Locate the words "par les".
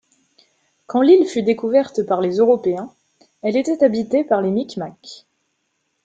2.01-2.37, 4.23-4.49